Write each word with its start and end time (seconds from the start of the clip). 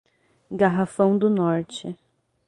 Garrafão 0.51 1.15
do 1.15 1.29
Norte 1.29 1.95